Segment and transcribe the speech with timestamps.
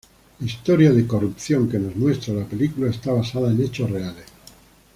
[0.39, 4.25] La historia de corrupción que nos muestra la película está basada en hechos reales.